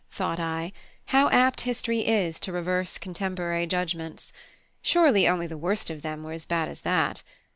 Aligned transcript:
thought 0.09 0.39
I, 0.39 0.73
how 1.09 1.29
apt 1.29 1.61
history 1.61 1.99
is 1.99 2.39
to 2.39 2.51
reverse 2.51 2.97
contemporary 2.97 3.67
judgments. 3.67 4.33
Surely 4.81 5.27
only 5.27 5.45
the 5.45 5.59
worst 5.59 5.91
of 5.91 6.01
them 6.01 6.23
were 6.23 6.31
as 6.31 6.47
bad 6.47 6.67
as 6.69 6.81
that. 6.81 7.21